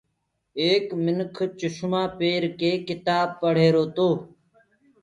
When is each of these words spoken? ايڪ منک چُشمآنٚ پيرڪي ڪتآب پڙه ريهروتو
ايڪ 0.61 0.85
منک 1.05 1.35
چُشمآنٚ 1.59 2.13
پيرڪي 2.17 2.71
ڪتآب 2.87 3.27
پڙه 3.39 3.53
ريهروتو 3.57 4.09